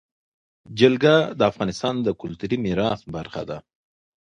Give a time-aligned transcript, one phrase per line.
[0.79, 3.57] جلګه د افغانستان د کلتوري میراث برخه ده.